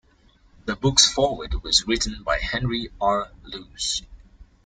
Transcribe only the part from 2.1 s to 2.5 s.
by